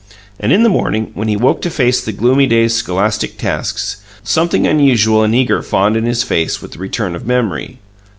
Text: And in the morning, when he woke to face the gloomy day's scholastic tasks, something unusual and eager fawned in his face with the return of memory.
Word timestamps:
And 0.39 0.51
in 0.51 0.63
the 0.63 0.67
morning, 0.67 1.11
when 1.13 1.27
he 1.27 1.37
woke 1.37 1.61
to 1.61 1.69
face 1.69 2.01
the 2.03 2.11
gloomy 2.11 2.47
day's 2.47 2.73
scholastic 2.73 3.37
tasks, 3.37 3.97
something 4.23 4.65
unusual 4.65 5.21
and 5.21 5.35
eager 5.35 5.61
fawned 5.61 5.95
in 5.95 6.05
his 6.05 6.23
face 6.23 6.59
with 6.59 6.71
the 6.71 6.79
return 6.79 7.15
of 7.15 7.27
memory. 7.27 7.77